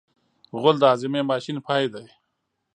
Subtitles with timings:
[0.59, 2.05] غول د هاضمې ماشین پای دی.